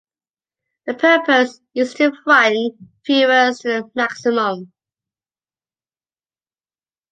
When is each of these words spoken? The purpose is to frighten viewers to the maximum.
The 0.87 0.95
purpose 0.95 1.61
is 1.75 1.93
to 1.93 2.11
frighten 2.23 2.89
viewers 3.05 3.59
to 3.59 3.67
the 3.67 3.91
maximum. 3.93 4.73